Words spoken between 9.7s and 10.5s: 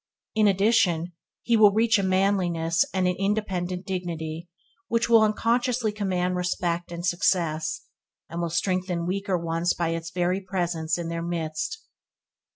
by its very